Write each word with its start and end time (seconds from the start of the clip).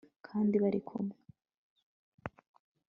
kandi 0.27 0.55
barikumwe 0.63 1.15